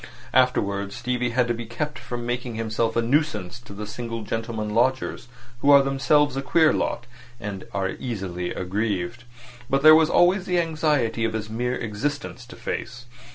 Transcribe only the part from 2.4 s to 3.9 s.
himself a nuisance to the